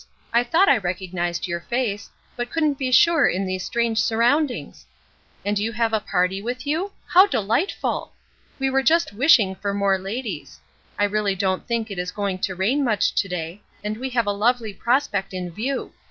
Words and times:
I 0.33 0.43
thought 0.43 0.67
I 0.67 0.79
recognized 0.79 1.47
your 1.47 1.59
face, 1.59 2.09
but 2.35 2.49
couldn't 2.49 2.79
be 2.79 2.91
sure 2.91 3.27
in 3.27 3.45
these 3.45 3.63
strange 3.63 3.99
surroundings. 3.99 4.87
And 5.45 5.59
you 5.59 5.71
have 5.73 5.93
a 5.93 5.99
party 5.99 6.41
with 6.41 6.65
you? 6.65 6.91
How 7.05 7.27
delightful! 7.27 8.11
We 8.57 8.71
were 8.71 8.81
just 8.81 9.13
wishing 9.13 9.53
for 9.53 9.75
more 9.75 9.99
ladies. 9.99 10.59
I 10.97 11.03
really 11.03 11.35
don't 11.35 11.67
think 11.67 11.91
it 11.91 11.99
is 11.99 12.09
going 12.11 12.39
to 12.39 12.55
rain 12.55 12.83
much 12.83 13.13
to 13.13 13.27
day, 13.27 13.61
and 13.83 13.95
we 13.95 14.09
have 14.09 14.25
a 14.25 14.31
lovely 14.33 14.73
prospect 14.73 15.35
in 15.35 15.51
view. 15.51 15.93